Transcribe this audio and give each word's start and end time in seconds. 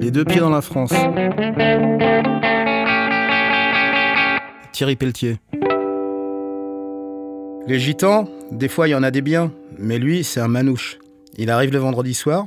Les 0.00 0.10
deux 0.10 0.24
pieds 0.24 0.40
dans 0.40 0.50
la 0.50 0.62
France. 0.62 0.92
Thierry 4.72 4.96
Pelletier. 4.96 5.36
Les 7.66 7.78
gitans, 7.78 8.28
des 8.50 8.68
fois 8.68 8.88
il 8.88 8.92
y 8.92 8.94
en 8.94 9.02
a 9.02 9.10
des 9.10 9.20
biens, 9.20 9.52
mais 9.78 9.98
lui 9.98 10.24
c'est 10.24 10.40
un 10.40 10.48
manouche. 10.48 10.98
Il 11.36 11.50
arrive 11.50 11.72
le 11.72 11.78
vendredi 11.78 12.14
soir, 12.14 12.46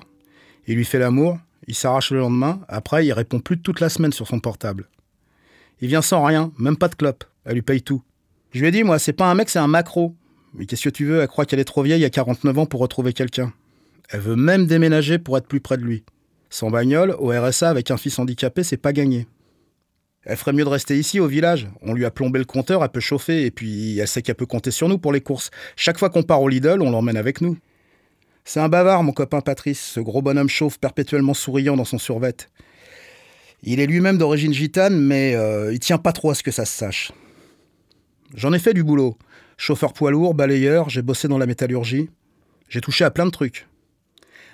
il 0.68 0.76
lui 0.76 0.86
fait 0.86 1.00
l'amour, 1.00 1.38
il 1.68 1.76
s'arrache 1.76 2.12
le 2.12 2.20
lendemain, 2.20 2.62
après 2.68 3.06
il 3.06 3.14
répond 3.14 3.40
plus 3.40 3.60
toute 3.60 3.80
la 3.80 3.90
semaine 3.90 4.12
sur 4.12 4.28
son 4.28 4.40
portable. 4.40 4.90
Il 5.80 5.88
vient 5.88 6.02
sans 6.02 6.24
rien, 6.24 6.52
même 6.58 6.76
pas 6.76 6.88
de 6.88 6.96
clope, 6.96 7.24
elle 7.46 7.54
lui 7.54 7.62
paye 7.62 7.82
tout. 7.82 8.02
Je 8.52 8.62
lui 8.62 8.68
ai 8.68 8.72
dit, 8.72 8.84
moi, 8.84 9.00
c'est 9.00 9.14
pas 9.14 9.30
un 9.30 9.36
mec, 9.36 9.50
c'est 9.50 9.60
un 9.60 9.68
macro. 9.68 10.16
Mais 10.54 10.66
qu'est-ce 10.66 10.84
que 10.84 10.90
tu 10.90 11.06
veux? 11.06 11.22
Elle 11.22 11.28
croit 11.28 11.46
qu'elle 11.46 11.60
est 11.60 11.66
trop 11.66 11.82
vieille 11.82 12.06
à 12.06 12.10
49 12.10 12.60
ans 12.60 12.66
pour 12.68 12.80
retrouver 12.80 13.14
quelqu'un. 13.14 13.52
Elle 14.10 14.20
veut 14.20 14.36
même 14.36 14.68
déménager 14.68 15.18
pour 15.18 15.38
être 15.38 15.48
plus 15.48 15.60
près 15.60 15.78
de 15.78 15.84
lui. 15.84 16.04
Sans 16.54 16.70
bagnole, 16.70 17.16
au 17.18 17.30
RSA 17.30 17.68
avec 17.68 17.90
un 17.90 17.98
fils 17.98 18.20
handicapé, 18.20 18.62
c'est 18.62 18.78
pas 18.78 18.94
gagné. 18.94 19.26
Elle 20.22 20.38
ferait 20.38 20.54
mieux 20.54 20.64
de 20.64 20.70
rester 20.70 20.96
ici, 20.96 21.20
au 21.20 21.26
village. 21.26 21.68
On 21.82 21.96
lui 21.96 22.06
a 22.06 22.12
plombé 22.12 22.38
le 22.38 22.46
compteur, 22.46 22.84
elle 22.84 22.92
peut 22.92 23.00
chauffer, 23.00 23.48
et 23.48 23.50
puis 23.50 23.98
elle 23.98 24.08
sait 24.08 24.22
qu'elle 24.22 24.36
peut 24.36 24.46
compter 24.46 24.70
sur 24.70 24.88
nous 24.88 25.00
pour 25.00 25.12
les 25.12 25.20
courses. 25.20 25.50
Chaque 25.76 25.98
fois 25.98 26.12
qu'on 26.12 26.22
part 26.22 26.44
au 26.44 26.50
Lidl, 26.50 26.84
on 26.84 26.92
l'emmène 26.92 27.18
avec 27.18 27.42
nous. 27.42 27.58
C'est 28.46 28.60
un 28.60 28.70
bavard, 28.70 29.02
mon 29.02 29.14
copain 29.14 29.42
Patrice, 29.42 29.82
ce 29.82 30.00
gros 30.00 30.22
bonhomme 30.22 30.48
chauve 30.48 30.78
perpétuellement 30.78 31.34
souriant 31.34 31.76
dans 31.76 31.86
son 31.86 31.98
survêt. 31.98 32.36
Il 33.64 33.80
est 33.80 33.88
lui-même 33.88 34.20
d'origine 34.20 34.54
gitane, 34.54 34.96
mais 34.96 35.34
euh, 35.34 35.74
il 35.74 35.80
tient 35.80 35.98
pas 35.98 36.12
trop 36.12 36.30
à 36.30 36.36
ce 36.36 36.44
que 36.44 36.52
ça 36.52 36.66
se 36.66 36.78
sache. 36.78 37.14
J'en 38.36 38.54
ai 38.54 38.60
fait 38.60 38.76
du 38.76 38.84
boulot. 38.84 39.18
Chauffeur 39.58 39.92
poids 39.92 40.12
lourd, 40.12 40.36
balayeur, 40.36 40.88
j'ai 40.92 41.02
bossé 41.02 41.28
dans 41.28 41.40
la 41.40 41.48
métallurgie. 41.48 42.12
J'ai 42.70 42.80
touché 42.80 43.06
à 43.06 43.10
plein 43.10 43.26
de 43.26 43.32
trucs. 43.32 43.66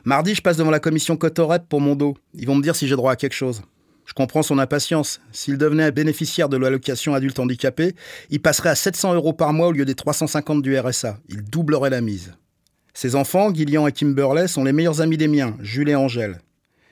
Mardi, 0.06 0.34
je 0.34 0.42
passe 0.42 0.58
devant 0.58 0.72
la 0.72 0.80
commission 0.80 1.18
Cotorep 1.18 1.68
pour 1.68 1.82
mon 1.82 1.96
dos. 1.96 2.16
Ils 2.34 2.48
vont 2.48 2.56
me 2.56 2.64
dire 2.64 2.76
si 2.76 2.88
j'ai 2.88 2.96
droit 2.96 3.12
à 3.12 3.16
quelque 3.16 3.34
chose. 3.34 3.62
Je 4.06 4.14
comprends 4.14 4.44
son 4.44 4.58
impatience. 4.58 5.20
S'il 5.32 5.58
devenait 5.58 5.92
bénéficiaire 5.92 6.50
de 6.50 6.58
l'allocation 6.58 7.14
adulte 7.14 7.38
handicapé, 7.38 7.94
il 8.30 8.42
passerait 8.42 8.70
à 8.70 8.76
700 8.76 9.14
euros 9.14 9.34
par 9.34 9.54
mois 9.54 9.68
au 9.68 9.72
lieu 9.72 9.86
des 9.86 9.96
350 9.96 10.62
du 10.62 10.78
RSA. 10.78 11.20
Il 11.28 11.44
doublerait 11.44 11.90
la 11.90 12.02
mise. 12.02 12.34
Ses 12.94 13.16
enfants, 13.16 13.54
Gillian 13.54 13.88
et 13.88 13.92
Kimberley, 13.92 14.48
sont 14.48 14.64
les 14.64 14.74
meilleurs 14.74 15.02
amis 15.02 15.18
des 15.18 15.28
miens, 15.28 15.56
Jules 15.62 15.90
et 15.90 15.96
Angèle. 15.96 16.40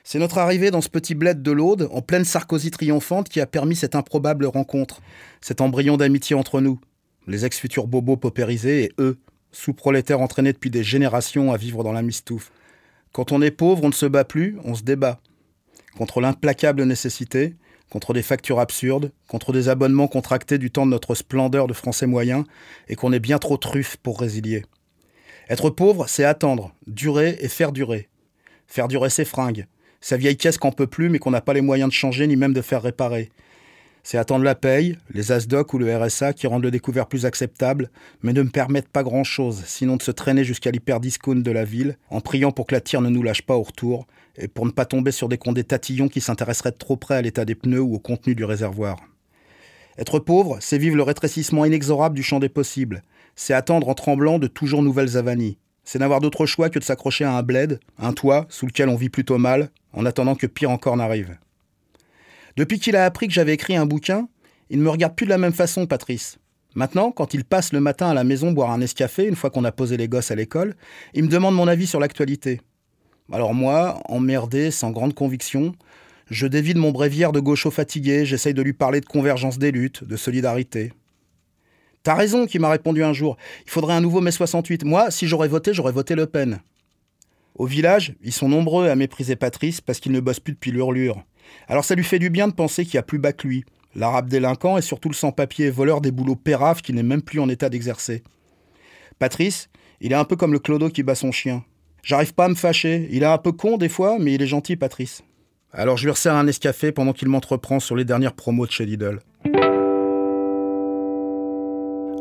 C'est 0.04 0.18
notre 0.18 0.38
arrivée 0.38 0.70
dans 0.70 0.80
ce 0.80 0.88
petit 0.88 1.14
bled 1.14 1.42
de 1.42 1.50
l'Aude, 1.50 1.88
en 1.92 2.02
pleine 2.02 2.24
Sarkozy 2.24 2.70
triomphante, 2.70 3.28
qui 3.28 3.40
a 3.40 3.46
permis 3.46 3.76
cette 3.76 3.94
improbable 3.94 4.46
rencontre, 4.46 5.00
cet 5.40 5.60
embryon 5.60 5.96
d'amitié 5.96 6.36
entre 6.36 6.60
nous, 6.60 6.80
les 7.26 7.44
ex-futurs 7.44 7.86
bobos 7.86 8.16
paupérisés 8.16 8.84
et 8.84 8.92
eux, 9.00 9.18
sous-prolétaires 9.50 10.20
entraînés 10.20 10.52
depuis 10.52 10.70
des 10.70 10.84
générations 10.84 11.52
à 11.52 11.56
vivre 11.56 11.84
dans 11.84 11.92
la 11.92 12.02
mistouffe. 12.02 12.52
Quand 13.12 13.32
on 13.32 13.42
est 13.42 13.50
pauvre, 13.50 13.84
on 13.84 13.88
ne 13.88 13.92
se 13.92 14.06
bat 14.06 14.24
plus, 14.24 14.58
on 14.64 14.74
se 14.74 14.82
débat. 14.82 15.20
Contre 15.96 16.20
l'implacable 16.20 16.82
nécessité, 16.84 17.56
contre 17.90 18.12
des 18.12 18.22
factures 18.22 18.60
absurdes, 18.60 19.12
contre 19.28 19.52
des 19.52 19.68
abonnements 19.68 20.08
contractés 20.08 20.58
du 20.58 20.70
temps 20.70 20.86
de 20.86 20.90
notre 20.90 21.14
splendeur 21.14 21.66
de 21.66 21.72
français 21.72 22.06
moyen, 22.06 22.44
et 22.88 22.96
qu'on 22.96 23.12
est 23.12 23.20
bien 23.20 23.38
trop 23.38 23.56
truffe 23.56 23.96
pour 23.96 24.20
résilier. 24.20 24.64
Être 25.48 25.70
pauvre, 25.70 26.06
c'est 26.08 26.24
attendre, 26.24 26.72
durer 26.86 27.38
et 27.40 27.48
faire 27.48 27.72
durer. 27.72 28.08
Faire 28.66 28.88
durer 28.88 29.08
ses 29.08 29.24
fringues, 29.24 29.66
sa 30.00 30.16
vieille 30.16 30.36
caisse 30.36 30.58
qu'on 30.58 30.72
peut 30.72 30.86
plus 30.86 31.08
mais 31.08 31.18
qu'on 31.18 31.30
n'a 31.30 31.40
pas 31.40 31.54
les 31.54 31.60
moyens 31.60 31.88
de 31.88 31.94
changer 31.94 32.26
ni 32.26 32.36
même 32.36 32.52
de 32.52 32.62
faire 32.62 32.82
réparer. 32.82 33.30
C'est 34.10 34.16
attendre 34.16 34.42
la 34.42 34.54
paye, 34.54 34.96
les 35.12 35.32
ASDOC 35.32 35.74
ou 35.74 35.78
le 35.78 35.94
RSA 35.94 36.32
qui 36.32 36.46
rendent 36.46 36.62
le 36.62 36.70
découvert 36.70 37.08
plus 37.08 37.26
acceptable, 37.26 37.90
mais 38.22 38.32
ne 38.32 38.40
me 38.40 38.48
permettent 38.48 38.88
pas 38.88 39.02
grand-chose, 39.02 39.62
sinon 39.66 39.96
de 39.96 40.02
se 40.02 40.10
traîner 40.10 40.44
jusqu'à 40.44 40.70
l'hyperdiscount 40.70 41.42
de 41.42 41.50
la 41.50 41.66
ville, 41.66 41.98
en 42.08 42.22
priant 42.22 42.50
pour 42.50 42.66
que 42.66 42.74
la 42.74 42.80
tire 42.80 43.02
ne 43.02 43.10
nous 43.10 43.22
lâche 43.22 43.42
pas 43.42 43.56
au 43.56 43.62
retour, 43.62 44.06
et 44.38 44.48
pour 44.48 44.64
ne 44.64 44.70
pas 44.70 44.86
tomber 44.86 45.10
sur 45.10 45.28
des 45.28 45.36
condés 45.36 45.62
tatillons 45.62 46.08
qui 46.08 46.22
s'intéresseraient 46.22 46.72
trop 46.72 46.96
près 46.96 47.16
à 47.16 47.20
l'état 47.20 47.44
des 47.44 47.54
pneus 47.54 47.82
ou 47.82 47.96
au 47.96 47.98
contenu 47.98 48.34
du 48.34 48.44
réservoir. 48.44 48.96
Être 49.98 50.20
pauvre, 50.20 50.56
c'est 50.62 50.78
vivre 50.78 50.96
le 50.96 51.02
rétrécissement 51.02 51.66
inexorable 51.66 52.16
du 52.16 52.22
champ 52.22 52.40
des 52.40 52.48
possibles, 52.48 53.02
c'est 53.36 53.52
attendre 53.52 53.90
en 53.90 53.94
tremblant 53.94 54.38
de 54.38 54.46
toujours 54.46 54.82
nouvelles 54.82 55.18
avanies, 55.18 55.58
c'est 55.84 55.98
n'avoir 55.98 56.20
d'autre 56.20 56.46
choix 56.46 56.70
que 56.70 56.78
de 56.78 56.84
s'accrocher 56.84 57.24
à 57.24 57.36
un 57.36 57.42
bled, 57.42 57.78
un 57.98 58.14
toit, 58.14 58.46
sous 58.48 58.64
lequel 58.64 58.88
on 58.88 58.96
vit 58.96 59.10
plutôt 59.10 59.36
mal, 59.36 59.68
en 59.92 60.06
attendant 60.06 60.34
que 60.34 60.46
pire 60.46 60.70
encore 60.70 60.96
n'arrive. 60.96 61.36
Depuis 62.56 62.78
qu'il 62.78 62.96
a 62.96 63.04
appris 63.04 63.28
que 63.28 63.34
j'avais 63.34 63.54
écrit 63.54 63.76
un 63.76 63.86
bouquin, 63.86 64.28
il 64.70 64.78
ne 64.78 64.84
me 64.84 64.90
regarde 64.90 65.14
plus 65.14 65.26
de 65.26 65.30
la 65.30 65.38
même 65.38 65.52
façon, 65.52 65.86
Patrice. 65.86 66.38
Maintenant, 66.74 67.10
quand 67.10 67.34
il 67.34 67.44
passe 67.44 67.72
le 67.72 67.80
matin 67.80 68.08
à 68.08 68.14
la 68.14 68.24
maison 68.24 68.52
boire 68.52 68.70
un 68.70 68.80
escafé, 68.80 69.26
une 69.26 69.36
fois 69.36 69.50
qu'on 69.50 69.64
a 69.64 69.72
posé 69.72 69.96
les 69.96 70.08
gosses 70.08 70.30
à 70.30 70.34
l'école, 70.34 70.76
il 71.14 71.24
me 71.24 71.28
demande 71.28 71.54
mon 71.54 71.66
avis 71.66 71.86
sur 71.86 72.00
l'actualité. 72.00 72.60
Alors 73.32 73.54
moi, 73.54 74.00
emmerdé, 74.04 74.70
sans 74.70 74.90
grande 74.90 75.14
conviction, 75.14 75.74
je 76.30 76.46
dévide 76.46 76.76
mon 76.76 76.90
bréviaire 76.90 77.32
de 77.32 77.40
gaucho 77.40 77.70
fatigué, 77.70 78.24
j'essaye 78.26 78.54
de 78.54 78.62
lui 78.62 78.74
parler 78.74 79.00
de 79.00 79.06
convergence 79.06 79.58
des 79.58 79.70
luttes, 79.70 80.04
de 80.04 80.16
solidarité. 80.16 80.92
T'as 82.02 82.14
raison, 82.14 82.46
qui 82.46 82.58
m'a 82.58 82.70
répondu 82.70 83.02
un 83.02 83.12
jour. 83.12 83.36
Il 83.66 83.70
faudrait 83.70 83.94
un 83.94 84.00
nouveau 84.00 84.20
mai 84.20 84.30
68. 84.30 84.84
Moi, 84.84 85.10
si 85.10 85.26
j'aurais 85.26 85.48
voté, 85.48 85.74
j'aurais 85.74 85.92
voté 85.92 86.14
Le 86.14 86.26
Pen. 86.26 86.60
Au 87.58 87.66
village, 87.66 88.14
ils 88.22 88.32
sont 88.32 88.48
nombreux 88.48 88.88
à 88.88 88.94
mépriser 88.94 89.34
Patrice 89.34 89.80
parce 89.80 89.98
qu'il 89.98 90.12
ne 90.12 90.20
bosse 90.20 90.38
plus 90.38 90.54
depuis 90.54 90.70
l'hurlure. 90.70 91.24
Alors 91.66 91.84
ça 91.84 91.96
lui 91.96 92.04
fait 92.04 92.20
du 92.20 92.30
bien 92.30 92.46
de 92.46 92.52
penser 92.52 92.84
qu'il 92.84 92.94
y 92.94 92.98
a 92.98 93.02
plus 93.02 93.18
bas 93.18 93.32
que 93.32 93.48
lui. 93.48 93.64
L'arabe 93.96 94.28
délinquant 94.28 94.78
et 94.78 94.82
surtout 94.82 95.08
le 95.08 95.14
sans-papier 95.14 95.68
voleur 95.70 96.00
des 96.00 96.12
boulots 96.12 96.36
péraves 96.36 96.82
qui 96.82 96.92
n'est 96.92 97.02
même 97.02 97.22
plus 97.22 97.40
en 97.40 97.48
état 97.48 97.68
d'exercer. 97.68 98.22
Patrice, 99.18 99.70
il 100.00 100.12
est 100.12 100.16
un 100.16 100.24
peu 100.24 100.36
comme 100.36 100.52
le 100.52 100.60
clodo 100.60 100.88
qui 100.88 101.02
bat 101.02 101.16
son 101.16 101.32
chien. 101.32 101.64
J'arrive 102.04 102.32
pas 102.32 102.44
à 102.44 102.48
me 102.48 102.54
fâcher. 102.54 103.08
Il 103.10 103.24
est 103.24 103.26
un 103.26 103.38
peu 103.38 103.50
con 103.50 103.76
des 103.76 103.88
fois, 103.88 104.18
mais 104.20 104.34
il 104.34 104.42
est 104.42 104.46
gentil, 104.46 104.76
Patrice. 104.76 105.22
Alors 105.72 105.96
je 105.96 106.04
lui 106.04 106.12
resserre 106.12 106.36
un 106.36 106.46
escafé 106.46 106.92
pendant 106.92 107.12
qu'il 107.12 107.28
m'entreprend 107.28 107.80
sur 107.80 107.96
les 107.96 108.04
dernières 108.04 108.34
promos 108.34 108.66
de 108.66 108.70
chez 108.70 108.86
Lidl 108.86 109.20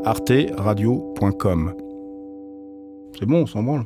arteradio.com. 0.04 1.74
C'est 3.20 3.26
bon, 3.26 3.42
on 3.42 3.46
s'en 3.46 3.62
branle. 3.62 3.86